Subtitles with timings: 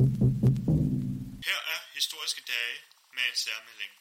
[0.00, 2.76] Her er historiske dage
[3.16, 3.92] med en særmelding.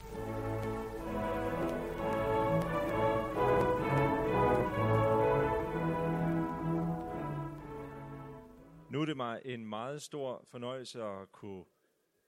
[8.89, 11.65] Nu er det mig en meget stor fornøjelse at kunne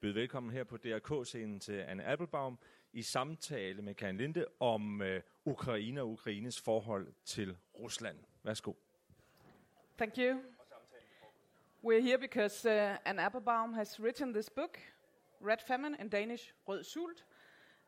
[0.02, 2.60] byde velkommen her på DRK-scenen til Anne Appelbaum
[2.94, 8.18] i samtale med Karen Linde om øh, Ukraine og Ukraines forhold til Rusland.
[8.44, 8.74] Værsgo.
[9.98, 10.61] Thank you.
[11.84, 14.78] We're here because uh, Anne Applebaum has written this book,
[15.40, 17.24] Red Famine in Danish, Rød Sult,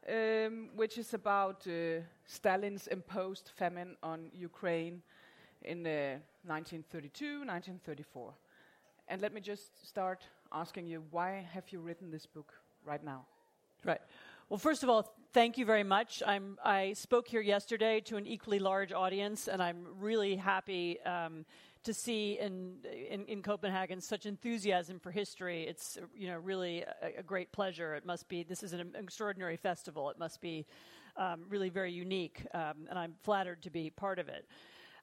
[0.09, 5.03] um, which is about uh, Stalin's imposed famine on Ukraine
[5.61, 8.33] in uh, 1932, 1934.
[9.09, 12.51] And let me just start asking you, why have you written this book
[12.83, 13.27] right now?
[13.85, 14.01] Right.
[14.49, 16.23] Well, first of all, thank you very much.
[16.25, 21.45] I'm, I spoke here yesterday to an equally large audience, and I'm really happy um,
[21.83, 22.77] to see in,
[23.09, 25.63] in, in, Copenhagen such enthusiasm for history.
[25.63, 27.95] It's you know really a, a, great pleasure.
[27.95, 28.43] It must be.
[28.43, 30.09] This is an extraordinary festival.
[30.09, 30.65] It must be
[31.17, 34.47] um, really very unique, um, and I'm flattered to be part of it.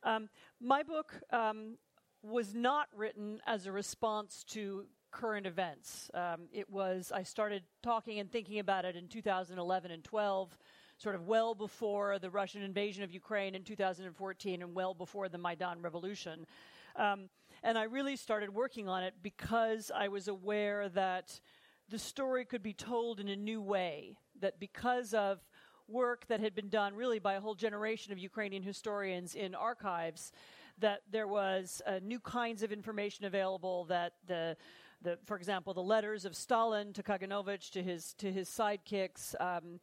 [0.02, 0.28] Um,
[0.60, 1.76] my book um,
[2.22, 6.10] was not written as a response to current events.
[6.14, 10.58] Um, it was, I started talking and thinking about it in 2011 and 12,
[10.98, 15.38] sort of well before the Russian invasion of Ukraine in 2014 and well before the
[15.38, 16.46] Maidan revolution.
[16.96, 17.28] Um,
[17.62, 21.40] and I really started working on it because I was aware that
[21.88, 25.40] the story could be told in a new way, that because of
[25.88, 30.32] work that had been done really by a whole generation of Ukrainian historians in archives,
[30.78, 34.56] that there was uh, new kinds of information available, that the
[35.02, 39.34] the, for example, the letters of Stalin to Kaganovich to his to his sidekicks.
[39.40, 39.80] Um,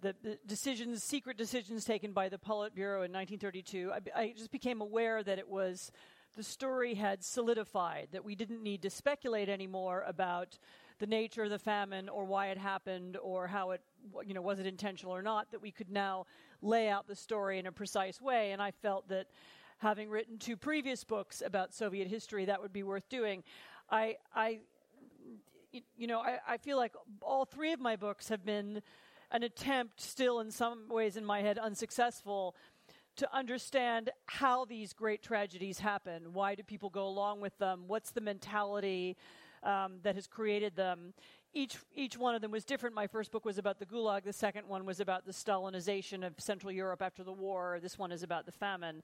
[0.00, 4.80] the, the, decisions, secret decisions taken by the Politburo in 1932, I, I just became
[4.80, 5.90] aware that it was
[6.36, 10.58] the story had solidified, that we didn't need to speculate anymore about
[10.98, 13.80] the nature of the famine or why it happened or how it,
[14.26, 16.26] you know, was it intentional or not, that we could now
[16.60, 18.52] lay out the story in a precise way.
[18.52, 19.26] And I felt that
[19.78, 23.44] having written two previous books about Soviet history, that would be worth doing.
[23.90, 24.58] I, I,
[25.96, 28.82] you know, I, I feel like all three of my books have been
[29.30, 32.56] an attempt, still in some ways in my head unsuccessful,
[33.18, 36.32] to understand how these great tragedies happen.
[36.32, 37.84] Why do people go along with them?
[37.86, 39.16] What's the mentality
[39.62, 41.12] um, that has created them?
[41.52, 42.94] Each, each one of them was different.
[42.94, 44.22] My first book was about the Gulag.
[44.22, 47.78] The second one was about the Stalinization of Central Europe after the war.
[47.82, 49.02] This one is about the famine.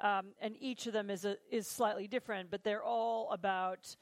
[0.00, 3.96] Um, and each of them is, a, is slightly different, but they're all about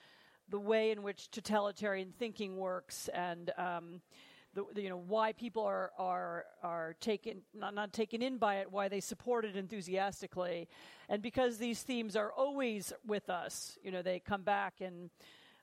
[0.48, 4.00] the way in which totalitarian thinking works and um,
[4.54, 8.56] the, the, you know why people are are are taken not not taken in by
[8.56, 10.68] it, why they support it enthusiastically,
[11.08, 15.10] and because these themes are always with us, you know they come back in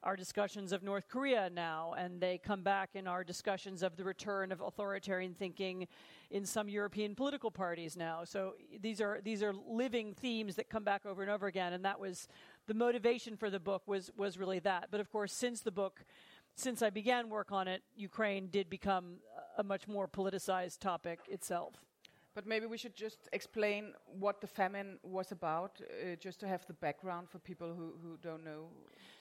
[0.03, 4.03] our discussions of North Korea now, and they come back in our discussions of the
[4.03, 5.87] return of authoritarian thinking
[6.31, 8.23] in some European political parties now.
[8.23, 11.83] So these are these are living themes that come back over and over again, and
[11.83, 12.27] that was
[12.67, 14.87] the motivation for the book was was really that.
[14.89, 16.05] But of course, since the book,
[16.59, 19.17] since I began work on it, Ukraine did become
[19.57, 21.73] a much more politicized topic itself.
[22.35, 26.65] But maybe we should just explain what the famine was about, uh, just to have
[26.67, 28.67] the background for people who, who don't know.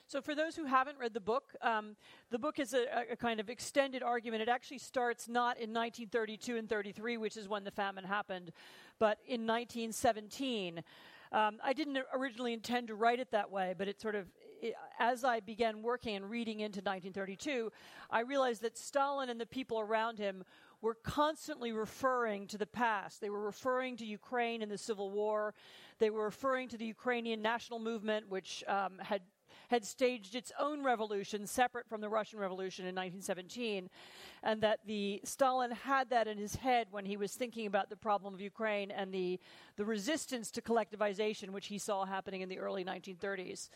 [0.07, 1.95] So, for those who haven't read the book, um,
[2.29, 4.41] the book is a, a, kind of extended argument.
[4.41, 8.51] It actually starts not in 1932 and 33, which is when the famine happened,
[8.99, 10.83] but in 1917.
[11.31, 14.25] Um, I didn't originally intend to write it that way, but it sort of,
[14.99, 17.71] as I began working and reading into 1932,
[18.09, 20.43] I realized that Stalin and the people around him
[20.81, 23.19] were constantly referring to the past.
[23.19, 25.53] They were referring to Ukraine in the Civil War.
[25.99, 29.21] They were referring to the Ukrainian national movement, which um, had
[29.69, 33.89] had staged its own revolution separate from the Russian Revolution in 1917,
[34.41, 37.95] and that the Stalin had that in his head when he was thinking about the
[37.95, 39.39] problem of Ukraine and the
[39.77, 43.69] the resistance to collectivization, which he saw happening in the early 1930s.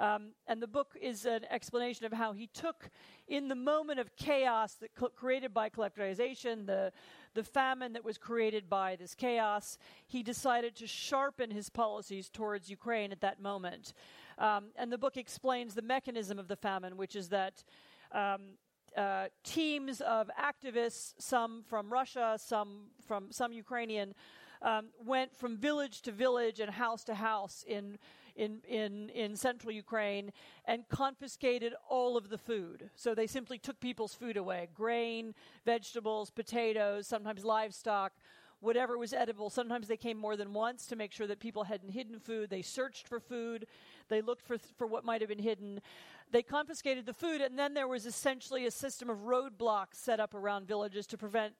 [0.00, 2.88] Um, and the book is an explanation of how he took,
[3.28, 6.90] in the moment of chaos that cl- created by collectivization, the
[7.34, 12.68] the famine that was created by this chaos, he decided to sharpen his policies towards
[12.68, 13.92] Ukraine at that moment.
[14.38, 17.62] Um, and the book explains the mechanism of the famine, which is that
[18.10, 18.56] um,
[18.96, 24.14] uh, teams of activists, some from Russia, some from some Ukrainian,
[24.62, 27.98] um, went from village to village and house to house in,
[28.40, 30.32] in, in, in central Ukraine
[30.64, 32.88] and confiscated all of the food.
[32.96, 35.34] So they simply took people's food away grain,
[35.64, 38.12] vegetables, potatoes, sometimes livestock,
[38.60, 39.50] whatever was edible.
[39.50, 42.48] Sometimes they came more than once to make sure that people hadn't hidden food.
[42.48, 43.66] They searched for food.
[44.08, 45.80] They looked for, for what might have been hidden.
[46.32, 50.34] They confiscated the food, and then there was essentially a system of roadblocks set up
[50.34, 51.54] around villages to prevent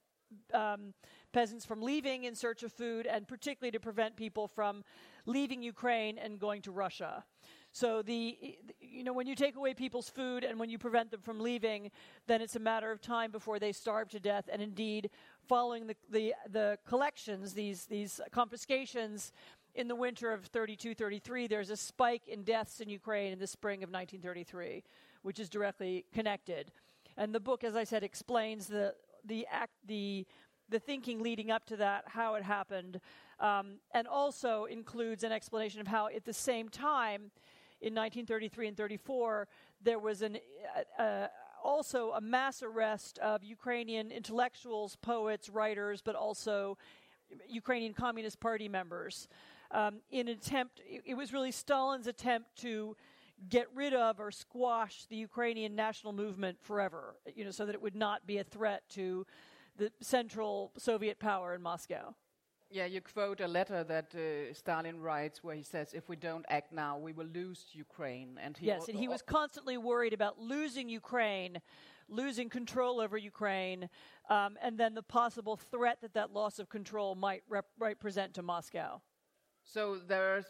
[0.53, 0.95] um,
[1.33, 4.85] peasants from leaving in search of food, and particularly to prevent people from
[5.27, 7.25] leaving Ukraine and going to Russia.
[7.73, 11.21] So the you know when you take away people's food and when you prevent them
[11.21, 11.91] from leaving,
[12.27, 14.49] then it's a matter of time before they starve to death.
[14.53, 15.11] And indeed,
[15.47, 19.33] following the the, the collections, these these confiscations
[19.77, 23.47] in the winter of 32 33, there's a spike in deaths in Ukraine in the
[23.47, 24.83] spring of 1933,
[25.23, 26.73] which is directly connected.
[27.17, 28.95] And the book, as I said, explains the
[29.25, 30.27] the act the
[30.71, 33.01] the thinking leading up to that, how it happened,
[33.41, 37.33] um, and also includes an explanation of how, at the same time,
[37.81, 39.49] in 1933 and 34,
[39.83, 40.39] there was an,
[40.99, 41.29] uh, uh,
[41.65, 46.77] also a mass arrest of Ukrainian intellectuals, poets, writers, but also
[47.49, 49.29] Ukrainian Communist Party members.
[49.71, 52.97] Um, in attempt, it, it was really Stalin's attempt to
[53.49, 57.83] get rid of or squash the Ukrainian national movement forever, you know, so that it
[57.83, 59.27] would not be a threat to
[59.77, 62.15] the central Soviet power in Moscow.
[62.73, 66.45] Yeah, you quote a letter that uh, Stalin writes where he says, "If we don't
[66.49, 70.39] act now, we will lose Ukraine." And he yes, and he was constantly worried about
[70.39, 71.61] losing Ukraine,
[72.09, 73.89] losing control over Ukraine,
[74.29, 78.35] um, and then the possible threat that that loss of control might rep- might present
[78.35, 79.01] to Moscow.
[79.65, 80.47] So there's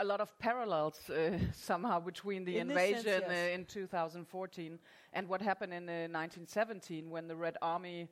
[0.00, 3.50] a lot of parallels uh, somehow between the in invasion sense, yes.
[3.50, 4.78] uh, in 2014
[5.12, 8.08] and what happened in 1917 uh, when the Red Army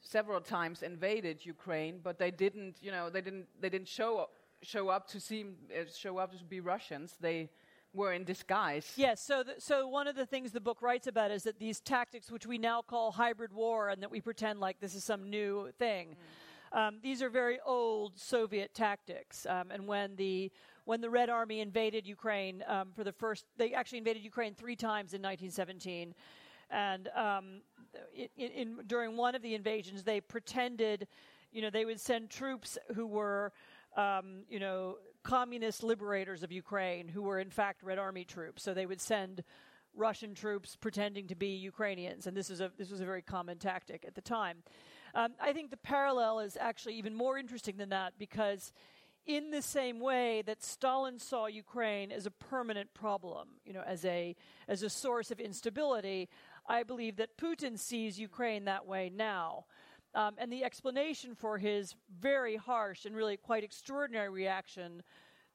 [0.00, 4.30] several times invaded Ukraine, but they didn't, you know, they didn't, they didn't show up,
[4.62, 7.14] show up to seem, uh, show up to be Russians.
[7.20, 7.50] They
[7.92, 8.92] were in disguise.
[8.96, 9.22] Yes.
[9.26, 12.46] So, so one of the things the book writes about is that these tactics, which
[12.46, 16.10] we now call hybrid war, and that we pretend like this is some new thing.
[16.10, 16.78] Mm.
[16.78, 20.50] Um, these are very old Soviet tactics, um, and when the
[20.86, 24.76] when the Red Army invaded Ukraine um, for the first, they actually invaded Ukraine three
[24.76, 26.14] times in 1917
[26.70, 27.60] and um,
[28.14, 31.06] in, in, during one of the invasions, they pretended,
[31.52, 33.52] you know, they would send troops who were,
[33.96, 38.62] um, you know, communist liberators of Ukraine, who were in fact Red Army troops.
[38.62, 39.44] So they would send
[39.94, 43.58] Russian troops pretending to be Ukrainians, and this is a this was a very common
[43.58, 44.58] tactic at the time.
[45.14, 48.72] Um, I think the parallel is actually even more interesting than that because
[49.26, 54.04] in the same way that Stalin saw Ukraine as a permanent problem, you know, as
[54.04, 54.36] a
[54.68, 56.28] as a source of instability,
[56.68, 59.64] I believe that Putin sees Ukraine that way now.
[60.14, 65.02] Um, and the explanation for his very harsh and really quite extraordinary reaction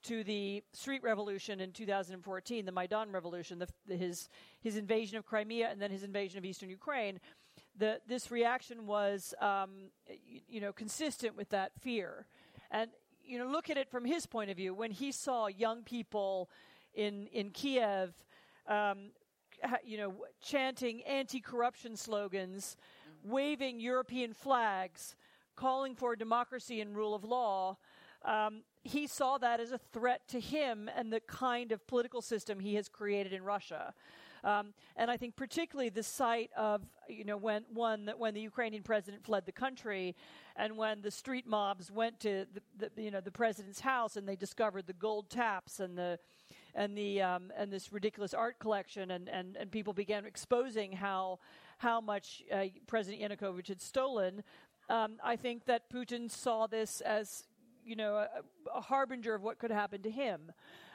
[0.04, 4.28] to the street revolution in 2014, the Maidan revolution, the, the, his,
[4.60, 7.20] his invasion of Crimea and then his invasion of eastern Ukraine,
[7.76, 12.26] the, this reaction was, um, you, you know, consistent with that fear.
[12.70, 12.90] And,
[13.32, 14.74] you know, look at it from his point of view.
[14.74, 16.50] When he saw young people
[16.92, 18.12] in, in Kiev
[18.68, 19.12] um,
[19.84, 20.12] you know,
[20.42, 23.32] chanting anti-corruption slogans, mm-hmm.
[23.32, 25.16] waving European flags,
[25.56, 27.78] calling for democracy and rule of law.
[28.22, 32.60] Um, he saw that as a threat to him and the kind of political system
[32.60, 33.94] he has created in Russia.
[34.44, 38.40] Um, and I think particularly the sight of, you know, when, one, that when the
[38.40, 40.16] Ukrainian president fled the country
[40.56, 44.28] and when the street mobs went to the, the, you know, the president's house and
[44.28, 46.18] they discovered the gold taps and the,
[46.74, 51.38] and the um, and this ridiculous art collection, and, and, and people began exposing how
[51.78, 54.42] how much uh, President Yanukovych had stolen.
[54.88, 57.44] Um, I think that Putin saw this as
[57.84, 58.28] you know a,
[58.74, 60.52] a harbinger of what could happen to him,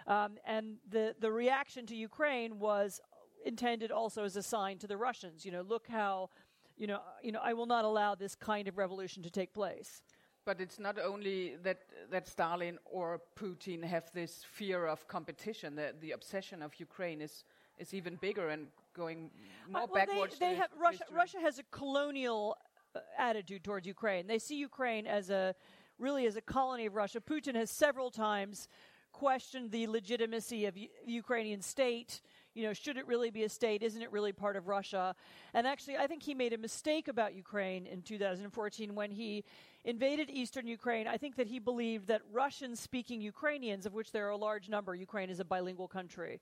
[0.08, 3.00] um, and the the reaction to Ukraine was
[3.48, 5.46] intended also as a sign to the Russians.
[5.46, 6.30] You know, look how
[6.78, 10.02] you know you know I will not allow this kind of revolution to take place.
[10.46, 15.76] But it's not only that that Stalin or Putin have this fear of competition.
[15.76, 17.44] The, the obsession of Ukraine is
[17.80, 19.30] is even bigger and going
[19.70, 20.40] more uh, well, backwards.
[20.40, 21.04] They, they have Russia.
[21.12, 22.58] Russia has a colonial
[22.96, 24.28] uh, attitude towards Ukraine.
[24.28, 25.56] They see Ukraine as a
[26.00, 27.20] really as a colony of Russia.
[27.20, 28.68] Putin has several times
[29.12, 32.22] questioned the legitimacy of the Ukrainian state
[32.58, 33.84] you know, should it really be a state?
[33.84, 35.16] Isn't it really part of Russia?
[35.54, 39.44] And actually, I think he made a mistake about Ukraine in 2014 when he
[39.86, 41.08] invaded eastern Ukraine.
[41.08, 44.70] I think that he believed that Russian speaking Ukrainians, of which there are a large
[44.70, 46.40] number, Ukraine is a bilingual country.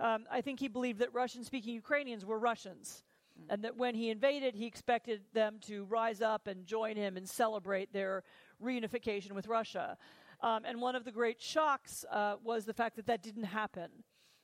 [0.00, 3.04] Um, I think he believed that Russian speaking Ukrainians were Russians.
[3.48, 7.26] And that when he invaded, he expected them to rise up and join him and
[7.28, 8.24] celebrate their
[8.62, 9.96] reunification with Russia.
[10.40, 13.90] Um, and one of the great shocks uh, was the fact that that didn't happen.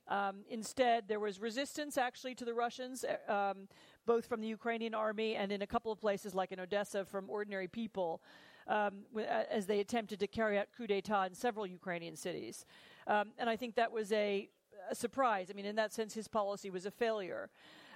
[0.08, 3.68] Um, instead, there was resistance actually to the Russians, uh, um,
[4.06, 7.28] both from the Ukrainian army and in a couple of places like in Odessa from
[7.28, 8.22] ordinary people,
[8.66, 9.04] um,
[9.50, 12.64] as they attempted to carry out coup d'etat in several Ukrainian cities.
[13.06, 14.48] Um, and I think that was a
[14.90, 15.48] a surprise.
[15.50, 17.50] I mean, in that sense, his policy was a failure.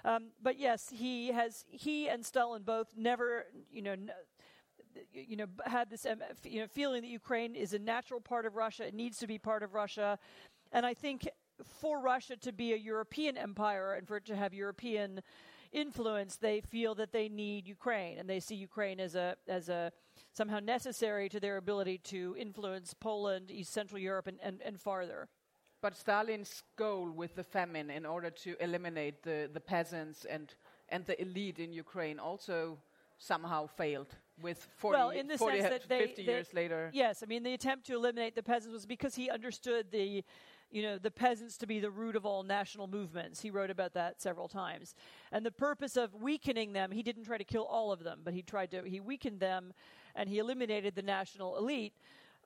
[0.05, 3.95] Um, but yes, he has he and Stalin both never, you know.
[5.11, 8.55] You know, had this um, you know feeling that Ukraine is a natural part of
[8.55, 8.85] Russia.
[8.85, 10.19] It needs to be part of Russia,
[10.71, 11.27] and I think
[11.63, 15.21] for Russia to be a European empire and for it to have European
[15.71, 19.91] influence, they feel that they need Ukraine, and they see Ukraine as a as a
[20.33, 25.29] somehow necessary to their ability to influence Poland, East Central Europe, and, and, and farther.
[25.81, 30.53] But Stalin's goal with the famine, in order to eliminate the, the peasants and
[30.89, 32.77] and the elite in Ukraine, also
[33.17, 34.15] somehow failed.
[34.41, 37.25] With 40, well, in the 40 sense that they, 50 they- years later, Yes, I
[37.27, 40.23] mean the attempt to eliminate the peasants was because he understood the,
[40.73, 43.39] you know, the peasants to be the root of all national movements.
[43.41, 44.95] He wrote about that several times,
[45.31, 48.33] and the purpose of weakening them, he didn't try to kill all of them, but
[48.33, 49.71] he tried to he weakened them,
[50.15, 51.93] and he eliminated the national elite.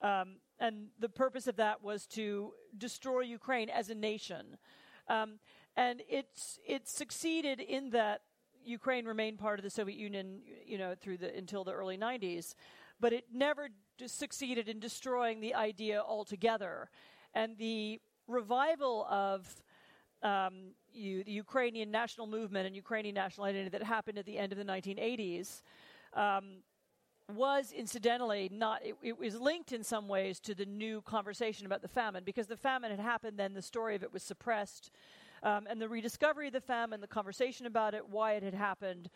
[0.02, 4.58] Um, and the purpose of that was to destroy Ukraine as a nation.
[5.08, 5.38] Um,
[5.74, 8.20] and it's it succeeded in that
[8.62, 12.54] Ukraine remained part of the Soviet Union, you know, through the until the early 90s,
[13.00, 13.70] but it never
[14.06, 16.90] succeeded in destroying the idea altogether.
[17.34, 19.62] And the revival of
[20.22, 24.52] um, you, the Ukrainian national movement and Ukrainian national identity that happened at the end
[24.52, 25.62] of the 1980s
[26.14, 26.62] um,
[27.34, 31.82] was incidentally not it, it was linked in some ways to the new conversation about
[31.82, 34.90] the famine because the famine had happened then the story of it was suppressed
[35.42, 39.10] um, and the rediscovery of the famine the conversation about it why it had happened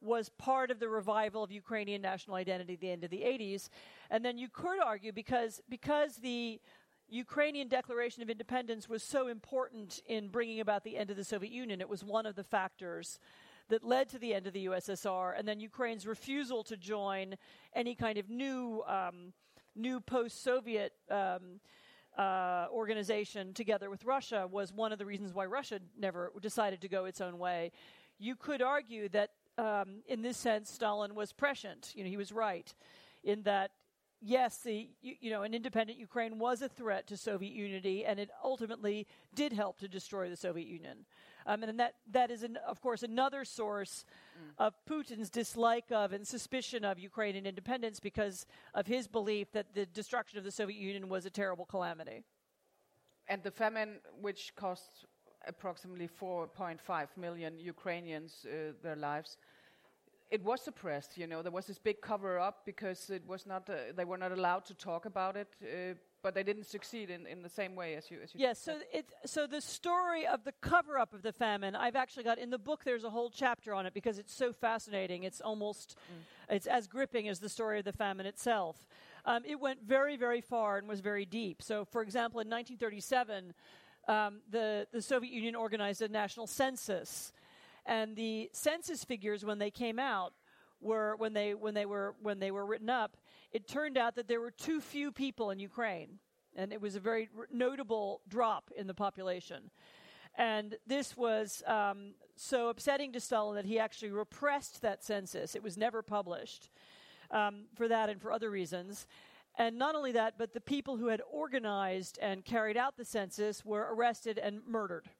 [0.00, 3.68] was part of the revival of Ukrainian national identity at the end of the 80s
[4.10, 6.60] and then you could argue because because the
[7.12, 11.52] Ukrainian Declaration of Independence was so important in bringing about the end of the Soviet
[11.52, 13.18] Union it was one of the factors
[13.68, 17.36] that led to the end of the USSR, and then Ukraine's refusal to join
[17.74, 19.34] any kind of new, um,
[19.76, 21.60] new post-Soviet um,
[22.16, 26.88] uh, organization together with Russia was one of the reasons why Russia never decided to
[26.88, 27.72] go its own way.
[28.18, 31.92] You could argue that, um, in this sense, Stalin was prescient.
[31.94, 32.72] You know, he was right
[33.22, 33.70] in that.
[34.24, 38.20] Yes, the you, you know an independent Ukraine was a threat to Soviet unity, and
[38.20, 41.04] it ultimately did help to destroy the Soviet Union.
[41.44, 44.04] Um, and that, that is, an, of course, another source
[44.58, 49.86] of Putin's dislike of and suspicion of Ukrainian independence because of his belief that the
[49.86, 52.22] destruction of the Soviet Union was a terrible calamity.
[53.28, 55.06] and the famine, which cost
[55.46, 59.36] approximately 4.5 million Ukrainians uh, their lives,
[60.32, 61.18] it was suppressed.
[61.18, 63.68] You know, there was this big cover up because it was not.
[63.68, 65.48] Uh, they were not allowed to talk about it.
[65.62, 68.18] Uh, but they didn't succeed in, in the same way as you.
[68.22, 71.74] As you Yes, so it so the story of the cover up of the famine,
[71.76, 72.82] I've actually got in the book.
[72.84, 75.24] There's a whole chapter on it because it's so fascinating.
[75.24, 75.98] It's almost
[76.48, 78.86] it's as gripping as the story of the famine itself.
[79.26, 81.60] Um, it went very very far and was very deep.
[81.60, 83.52] So, for example, in 1937,
[84.08, 87.32] um, the the Soviet Union organized a national census,
[87.86, 90.32] and the census figures when they came out
[90.80, 93.16] were when they when they were when they were written up,
[93.52, 96.18] it turned out that there were too few people in Ukraine,
[96.56, 99.70] and it was a very notable drop in the population.
[100.36, 105.54] And this was um, so upsetting to Stalin that he actually repressed that census.
[105.54, 106.70] It was never published
[107.30, 109.06] um, for that and for other reasons.
[109.58, 113.64] And not only that, but the people who had organized and carried out the census
[113.64, 115.10] were arrested and murdered.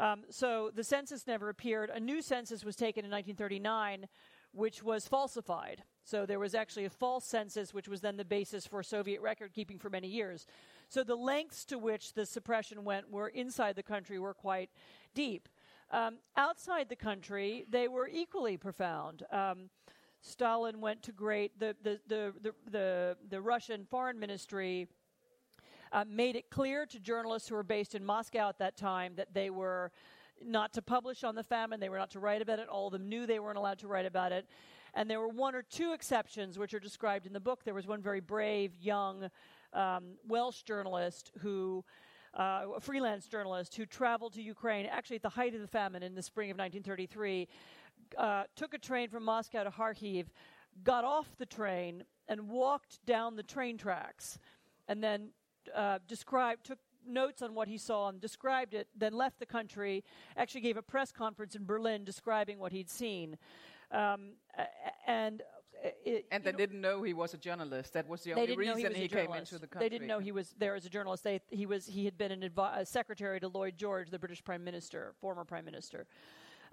[0.00, 1.90] Um, so the census never appeared.
[1.90, 4.08] A new census was taken in 1939,
[4.52, 5.84] which was falsified.
[6.04, 9.52] So there was actually a false census, which was then the basis for Soviet record
[9.52, 10.46] keeping for many years.
[10.88, 14.70] So the lengths to which the suppression went were inside the country were quite
[15.14, 15.50] deep.
[15.90, 19.24] Um, outside the country, they were equally profound.
[19.30, 19.68] Um,
[20.22, 24.88] Stalin went to great the the the the, the, the Russian foreign ministry
[25.92, 29.34] uh, made it clear to journalists who were based in Moscow at that time that
[29.34, 29.90] they were
[30.42, 32.68] not to publish on the famine, they were not to write about it.
[32.68, 34.46] All of them knew they weren't allowed to write about it.
[34.94, 37.64] And there were one or two exceptions, which are described in the book.
[37.64, 39.30] There was one very brave, young
[39.72, 41.84] um, Welsh journalist who.
[42.32, 46.04] Uh, a freelance journalist who traveled to Ukraine, actually at the height of the famine
[46.04, 47.48] in the spring of 1933,
[48.16, 50.26] uh, took a train from Moscow to Kharkiv,
[50.84, 54.38] got off the train, and walked down the train tracks,
[54.86, 55.30] and then
[55.74, 60.04] uh, described, took notes on what he saw and described it, then left the country,
[60.36, 63.36] actually gave a press conference in Berlin describing what he'd seen.
[63.90, 64.32] Um,
[65.06, 65.42] and
[66.04, 67.94] it, and they know, didn't know he was a journalist.
[67.94, 69.88] That was the only reason he a came into the country.
[69.88, 71.24] They didn't know he was there as a journalist.
[71.24, 74.44] They, he was he had been an advi- a secretary to Lloyd George, the British
[74.44, 76.06] Prime Minister, former Prime Minister,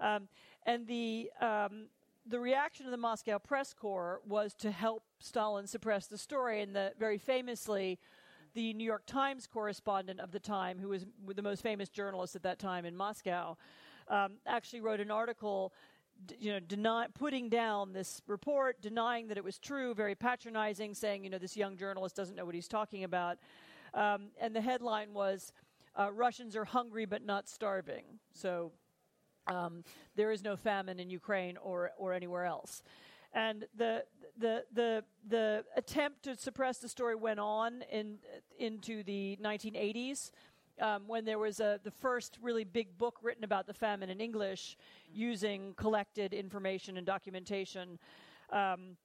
[0.00, 0.28] um,
[0.66, 1.30] and the.
[1.40, 1.86] Um,
[2.26, 6.76] the reaction of the Moscow press corps was to help Stalin suppress the story, and
[6.76, 7.98] the, very famously,
[8.54, 12.42] the New York Times correspondent of the time, who was the most famous journalist at
[12.42, 13.56] that time in Moscow,
[14.08, 15.72] um, actually wrote an article
[16.38, 21.24] you know, deny, putting down this report, denying that it was true, very patronizing, saying,
[21.24, 23.38] you know, this young journalist doesn't know what he's talking about.
[23.94, 25.52] Um, and the headline was,
[25.96, 28.04] uh, Russians are hungry but not starving.
[28.32, 28.72] So
[29.46, 29.84] um,
[30.16, 32.82] there is no famine in Ukraine or, or anywhere else.
[33.32, 34.04] And the,
[34.38, 38.18] the, the, the attempt to suppress the story went on in,
[38.58, 40.30] into the 1980s
[40.80, 44.20] um, when there was a, the first really big book written about the famine in
[44.20, 44.76] English
[45.12, 47.98] using collected information and documentation.
[48.50, 48.96] Um,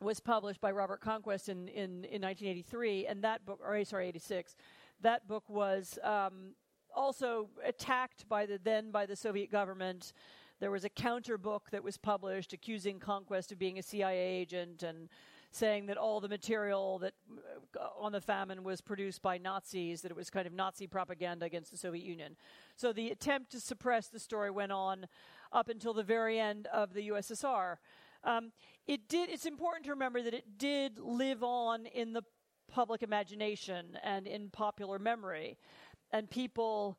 [0.00, 4.54] was published by Robert Conquest in, in, in 1983, and that book, or sorry, 86.
[5.00, 6.54] That book was um,
[6.94, 10.12] also attacked by the then by the Soviet government.
[10.60, 14.82] There was a counter book that was published accusing Conquest of being a CIA agent
[14.82, 15.08] and
[15.50, 17.14] saying that all the material that
[17.78, 21.46] uh, on the famine was produced by Nazis, that it was kind of Nazi propaganda
[21.46, 22.36] against the Soviet Union.
[22.76, 25.06] So the attempt to suppress the story went on
[25.52, 27.76] up until the very end of the USSR.
[28.24, 28.52] Um,
[28.86, 29.30] it did.
[29.30, 32.22] It's important to remember that it did live on in the
[32.70, 35.56] public imagination and in popular memory,
[36.12, 36.98] and people.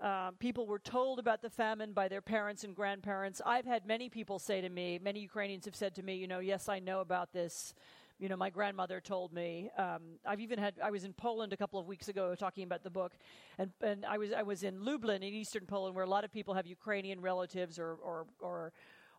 [0.00, 3.42] Uh, people were told about the famine by their parents and grandparents.
[3.44, 6.38] I've had many people say to me, many Ukrainians have said to me, you know,
[6.38, 7.74] yes, I know about this.
[8.18, 9.70] You know, my grandmother told me.
[9.76, 10.74] Um, I've even had.
[10.82, 13.12] I was in Poland a couple of weeks ago talking about the book,
[13.58, 16.30] and and I was I was in Lublin in eastern Poland, where a lot of
[16.30, 18.72] people have Ukrainian relatives or or or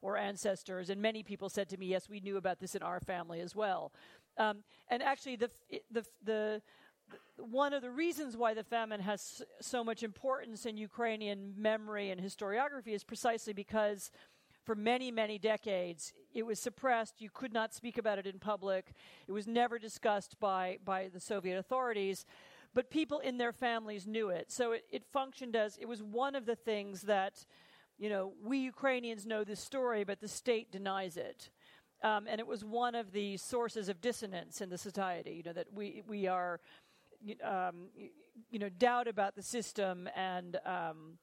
[0.04, 3.00] or ancestors, and many people said to me, "Yes, we knew about this in our
[3.00, 3.92] family as well."
[4.38, 5.50] Um, and actually, the
[5.90, 6.62] the the
[7.38, 12.22] one of the reasons why the famine has so much importance in Ukrainian memory and
[12.22, 14.12] historiography is precisely because
[14.64, 17.22] for many, many decades it was suppressed.
[17.22, 18.94] You could not speak about it in public.
[19.28, 22.26] It was never discussed by, by the Soviet authorities.
[22.74, 24.52] But people in their families knew it.
[24.52, 27.46] So it, it functioned as it was one of the things that,
[27.98, 31.50] you know, we Ukrainians know this story, but the state denies it.
[32.04, 35.54] Um, and it was one of the sources of dissonance in the society, you know,
[35.54, 36.60] that we, we are
[37.44, 37.90] um,
[38.50, 41.18] you know, doubt about the system and um,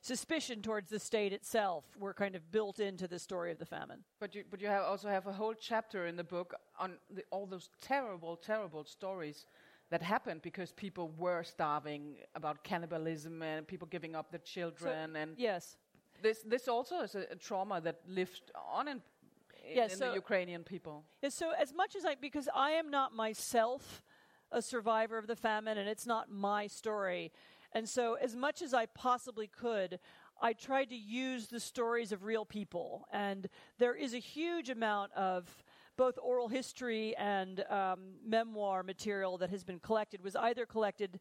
[0.00, 4.04] suspicion towards the state itself were kind of built into the story of the famine.
[4.20, 7.24] But you, but you have also have a whole chapter in the book on the,
[7.30, 9.46] all those terrible, terrible stories
[9.90, 15.18] that happened because people were starving, about cannibalism and people giving up their children, so,
[15.18, 15.76] and yes,
[16.22, 20.08] this this also is a, a trauma that lived on in, in, yes, in so
[20.08, 21.04] the Ukrainian people.
[21.22, 24.02] Yeah, so as much as I, because I am not myself
[24.50, 27.32] a survivor of the famine, and it's not my story.
[27.72, 29.98] And so, as much as I possibly could,
[30.40, 33.06] I tried to use the stories of real people.
[33.12, 35.64] And there is a huge amount of
[35.96, 41.18] both oral history and um, memoir material that has been collected, was either collected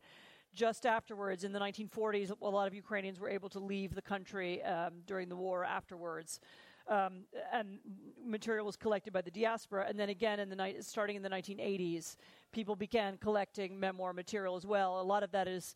[0.54, 2.32] just afterwards in the 1940s.
[2.42, 6.40] A lot of Ukrainians were able to leave the country um, during the war afterwards.
[6.90, 7.80] Um, and
[8.26, 11.30] material was collected by the diaspora, and then again in the ni- starting in the
[11.30, 12.16] 1980s,
[12.54, 15.02] people began collecting memoir material as well.
[15.02, 15.76] A lot of that is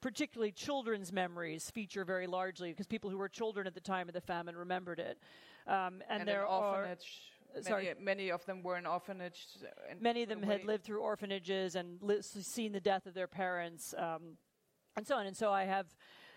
[0.00, 4.14] particularly children's memories feature very largely because people who were children at the time of
[4.14, 5.18] the famine remembered it.
[5.66, 7.30] Um, and, and there orphanage.
[7.54, 7.84] are sorry.
[7.84, 9.46] Many, many, of them were in orphanage.
[10.00, 13.94] Many of them had lived through orphanages and li- seen the death of their parents,
[13.98, 14.36] um,
[14.96, 15.26] and so on.
[15.26, 15.86] And so I have,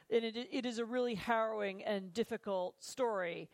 [0.10, 3.50] and it, it is a really harrowing and difficult story.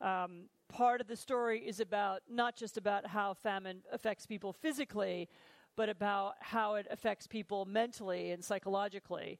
[0.00, 5.28] Um, part of the story is about not just about how famine affects people physically,
[5.76, 9.38] but about how it affects people mentally and psychologically.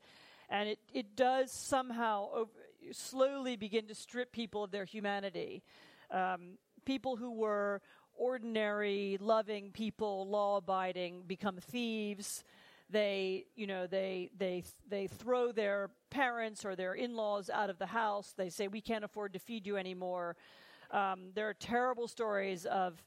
[0.49, 2.51] And it, it does somehow over,
[2.93, 5.63] slowly begin to strip people of their humanity.
[6.11, 7.81] Um, people who were
[8.17, 12.45] ordinary, loving people, law abiding, become thieves.
[12.91, 17.79] They, you know, they, they, they throw their parents or their in laws out of
[17.79, 18.35] the house.
[18.37, 20.37] They say, We can't afford to feed you anymore.
[20.91, 23.03] Um, there are terrible stories of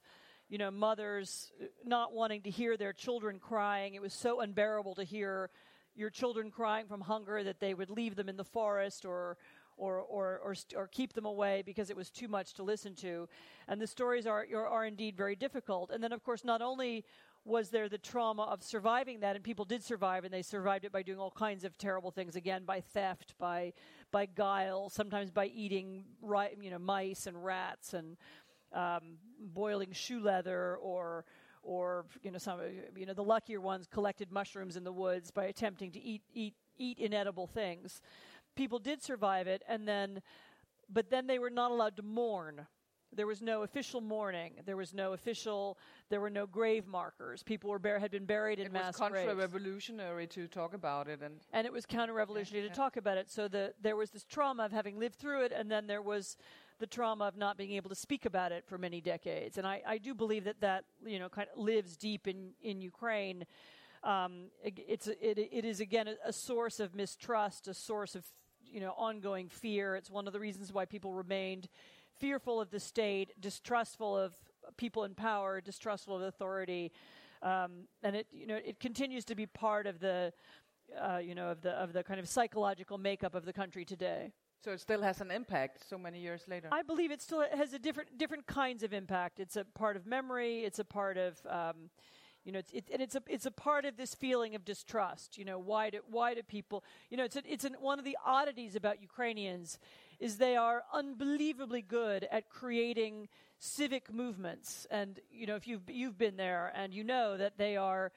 [0.50, 1.52] you know, mothers
[1.84, 3.96] not wanting to hear their children crying.
[3.96, 5.50] It was so unbearable to hear
[5.96, 9.38] your children crying from hunger that they would leave them in the forest or
[9.76, 13.28] or, or, or, or, keep them away because it was too much to listen to.
[13.68, 15.90] And the stories are, are indeed very difficult.
[15.90, 17.06] And then, of course, not only
[17.46, 20.92] was there the trauma of surviving that, and people did survive, and they survived it
[20.92, 23.74] by doing all kinds of terrible things again, by theft, by
[24.12, 26.06] by guile, sometimes by eating
[26.62, 28.18] you know mice and rats and
[28.74, 31.26] um, boiling shoe leather or
[31.64, 32.60] or you know some
[32.96, 36.56] you know the luckier ones collected mushrooms in the woods by attempting to eat eat
[36.78, 38.02] eat inedible things.
[38.56, 40.22] People did survive it, and then,
[40.90, 42.68] but then they were not allowed to mourn.
[43.16, 44.54] There was no official mourning.
[44.66, 45.78] There was no official.
[46.10, 47.44] There were no grave markers.
[47.44, 51.08] People were bur- had been buried in It mass was graves, contra-revolutionary to talk about
[51.08, 53.30] it, and and it was counter-revolutionary to talk about it.
[53.30, 56.38] So the there was this trauma of having lived through it, and then there was
[56.80, 59.58] the trauma of not being able to speak about it for many decades.
[59.58, 62.82] And I, I do believe that that you know kind of lives deep in in
[62.82, 63.46] Ukraine.
[64.04, 68.26] Um, it, it's it, it is again a, a source of mistrust, a source of
[68.66, 69.96] you know ongoing fear.
[69.96, 71.70] It's one of the reasons why people remained
[72.24, 74.32] fearful of the state, distrustful of
[74.78, 76.90] people in power, distrustful of authority,
[77.42, 80.32] um, and it you know it continues to be part of the
[81.06, 84.32] uh, you know of the of the kind of psychological makeup of the country today.
[84.64, 86.70] so it still has an impact so many years later.
[86.72, 89.42] I believe it still has a different different kinds of impact.
[89.42, 90.60] It's a part of memory.
[90.60, 91.90] It's a part of um,
[92.46, 95.38] you know, it's it, and it's a it's a part of this feeling of distrust.
[95.38, 96.84] You know, why do why do people?
[97.10, 99.80] You know, it's a, it's an, one of the oddities about Ukrainians
[100.24, 103.28] is they are unbelievably good at creating
[103.60, 104.88] civic movements.
[104.90, 108.14] And you know, if you've you've been there and you know that they are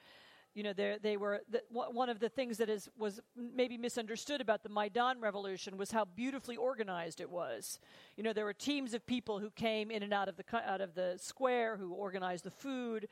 [0.55, 4.41] you know, they were the, one one of the things that is was maybe misunderstood
[4.41, 7.79] about the Maidan revolution was how beautifully organized it was.
[8.17, 10.81] You know, there were teams of people who came in and out of the out
[10.81, 13.09] of the square, who organized the food.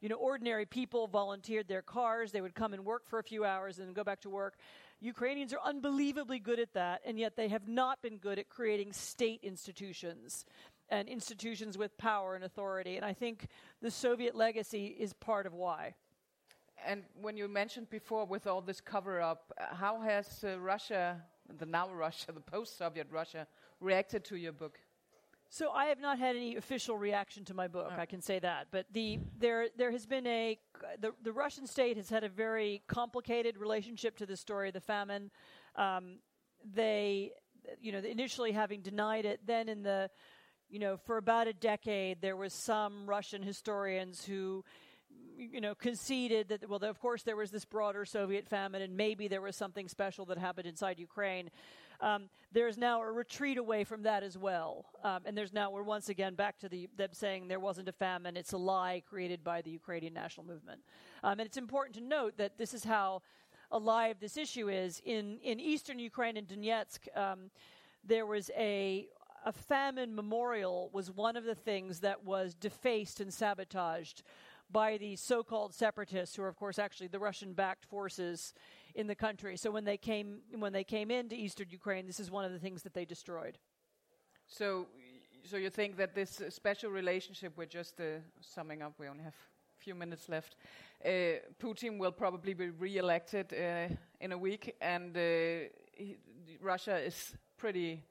[0.00, 2.32] You know, ordinary people volunteered their cars.
[2.32, 4.54] They would come and work for a few hours and then go back to work.
[5.00, 8.92] Ukrainians are unbelievably good at that, and yet they have not been good at creating
[8.92, 10.44] state institutions
[10.88, 12.96] and institutions with power and authority.
[12.96, 13.46] And I think
[13.80, 15.94] the Soviet legacy is part of why.
[16.84, 21.22] And when you mentioned before with all this cover up, how has uh, Russia,
[21.58, 23.46] the now Russia, the post Soviet Russia,
[23.80, 24.80] reacted to your book?
[25.50, 27.92] So I have not had any official reaction to my book.
[27.96, 30.58] I can say that, but the there there has been a
[31.00, 34.80] the the Russian state has had a very complicated relationship to the story of the
[34.80, 35.30] famine.
[35.74, 36.18] Um,
[36.64, 37.32] they,
[37.80, 40.10] you know, initially having denied it, then in the,
[40.68, 44.64] you know, for about a decade there was some Russian historians who
[45.38, 49.28] you know, conceded that, well, of course, there was this broader Soviet famine, and maybe
[49.28, 51.50] there was something special that happened inside Ukraine.
[52.00, 54.86] Um, there's now a retreat away from that as well.
[55.04, 57.92] Um, and there's now, we're once again back to the, them saying there wasn't a
[57.92, 58.36] famine.
[58.36, 60.80] It's a lie created by the Ukrainian national movement.
[61.22, 63.22] Um, and it's important to note that this is how
[63.70, 65.02] alive this issue is.
[65.04, 67.50] In, in eastern Ukraine, in Donetsk, um,
[68.04, 69.08] there was a
[69.44, 74.22] a famine memorial was one of the things that was defaced and sabotaged
[74.70, 78.52] by the so-called separatists, who are of course actually the Russian-backed forces
[78.94, 79.56] in the country.
[79.56, 82.58] So when they came when they came into eastern Ukraine, this is one of the
[82.58, 83.58] things that they destroyed.
[84.46, 84.86] So,
[85.44, 88.04] so you think that this special relationship, we're just uh,
[88.40, 90.56] summing up, we only have a few minutes left.
[91.04, 91.08] Uh,
[91.60, 96.16] Putin will probably be re-elected uh, in a week, and uh, he,
[96.60, 98.02] Russia is pretty,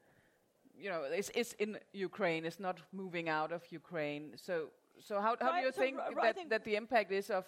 [0.79, 2.45] you know, it's, it's in Ukraine.
[2.45, 4.33] It's not moving out of Ukraine.
[4.35, 4.67] So,
[4.99, 7.29] so how, how do you so think r- I that, think- that the impact is
[7.29, 7.45] of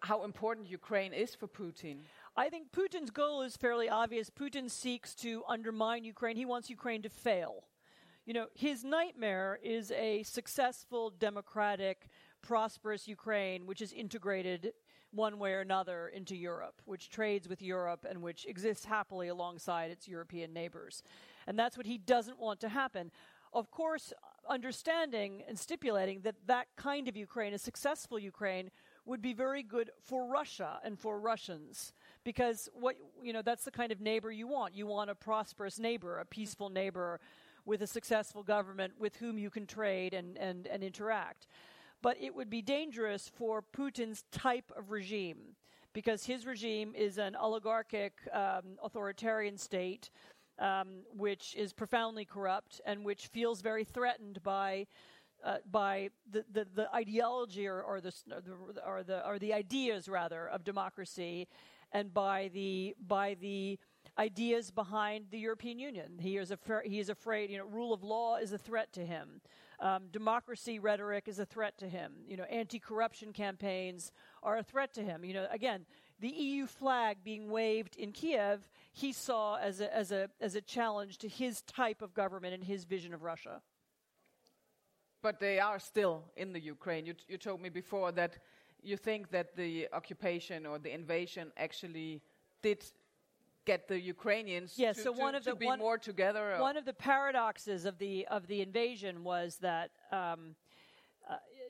[0.00, 1.98] how important Ukraine is for Putin?
[2.40, 4.30] I think Putin's goal is fairly obvious.
[4.30, 6.36] Putin seeks to undermine Ukraine.
[6.36, 7.64] He wants Ukraine to fail.
[8.24, 12.06] You know, his nightmare is a successful, democratic,
[12.40, 14.72] prosperous Ukraine, which is integrated
[15.10, 19.90] one way or another into Europe, which trades with Europe and which exists happily alongside
[19.90, 21.02] its European neighbors.
[21.46, 23.10] And that's what he doesn't want to happen.
[23.52, 24.14] Of course,
[24.48, 28.70] understanding and stipulating that that kind of Ukraine, a successful Ukraine,
[29.04, 31.92] would be very good for Russia and for Russians
[32.24, 34.74] because what you know that's the kind of neighbor you want.
[34.74, 37.20] You want a prosperous neighbor, a peaceful neighbor
[37.64, 41.46] with a successful government with whom you can trade and, and, and interact.
[42.02, 45.56] But it would be dangerous for Putin's type of regime
[45.92, 50.10] because his regime is an oligarchic um, authoritarian state
[50.60, 54.86] um, which is profoundly corrupt and which feels very threatened by
[55.44, 58.12] uh, by the, the, the ideology or, or, the,
[58.86, 61.48] or the or the ideas rather of democracy,
[61.92, 63.78] and by the by the
[64.18, 66.18] ideas behind the European Union.
[66.20, 66.90] He is afraid.
[66.90, 67.50] He is afraid.
[67.50, 69.40] You know, rule of law is a threat to him.
[69.80, 72.12] Um, democracy rhetoric is a threat to him.
[72.28, 75.24] You know, anti-corruption campaigns are a threat to him.
[75.24, 75.86] You know, again,
[76.20, 80.60] the EU flag being waved in Kiev, he saw as a as a as a
[80.60, 83.62] challenge to his type of government and his vision of Russia.
[85.22, 87.04] But they are still in the Ukraine.
[87.06, 88.38] You, you told me before that
[88.82, 92.22] you think that the occupation or the invasion actually
[92.62, 92.82] did
[93.66, 96.54] get the Ukrainians Yeah, to, so to- one of to the- be one- more together.
[96.54, 100.56] or- One of the paradoxes of the of the invasion was that um,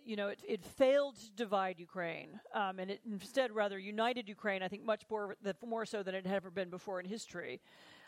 [0.04, 4.62] you know it, it failed to divide Ukraine, um, and it instead rather united Ukraine.
[4.62, 7.60] I think much more the, more so than it had ever been before in history.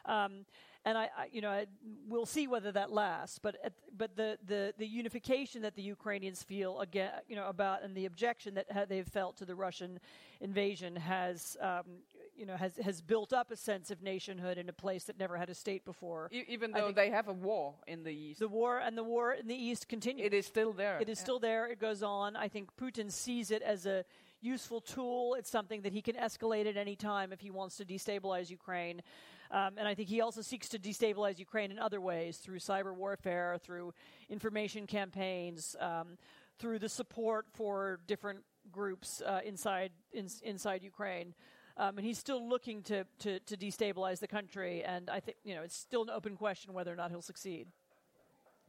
[0.05, 0.44] Um,
[0.85, 1.66] and I, I you know, I,
[2.09, 3.38] we'll see whether that lasts.
[3.38, 7.85] But at, but the, the the unification that the Ukrainians feel again, you know, about
[7.85, 10.00] and the objection that ha- they've felt to the Russian
[10.40, 11.57] invasion has.
[11.61, 12.02] Um,
[12.37, 15.37] you know, has has built up a sense of nationhood in a place that never
[15.37, 16.29] had a state before.
[16.33, 19.33] E- even though they have a war in the east, The war and the war
[19.33, 20.27] in the east continues.
[20.27, 20.99] it is still there.
[21.01, 21.23] It is Yeah.
[21.25, 21.66] still there.
[21.66, 22.37] It goes on.
[22.37, 24.05] I think Putin sees it as a
[24.40, 25.35] useful tool.
[25.35, 29.03] It's something that he can escalate at any time if he wants to destabilize Ukraine.
[29.51, 32.95] Um, and I think he also seeks to destabilize Ukraine in other ways through cyber
[32.95, 33.92] warfare, through
[34.31, 36.16] information campaigns, um,
[36.59, 41.35] through the support for different groups uh, inside in, inside Ukraine.
[41.76, 44.82] Um, and he's still looking to, to, to destabilize the country.
[44.85, 47.68] And I think you know it's still an open question whether or not he'll succeed.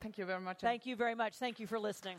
[0.02, 0.60] Thank you very much.
[0.60, 1.36] Thank you very much.
[1.38, 2.18] Thank you for listening.